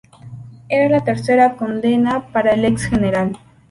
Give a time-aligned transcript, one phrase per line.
[0.67, 3.37] Era la tercera condena para el ex general.